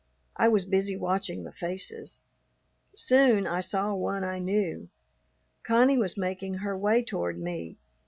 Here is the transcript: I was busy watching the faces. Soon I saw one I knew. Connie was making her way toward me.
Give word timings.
I 0.35 0.47
was 0.47 0.65
busy 0.65 0.97
watching 0.97 1.43
the 1.43 1.51
faces. 1.51 2.21
Soon 2.95 3.45
I 3.45 3.61
saw 3.61 3.93
one 3.93 4.23
I 4.23 4.39
knew. 4.39 4.89
Connie 5.61 5.99
was 5.99 6.17
making 6.17 6.55
her 6.55 6.75
way 6.75 7.03
toward 7.03 7.37
me. 7.39 7.77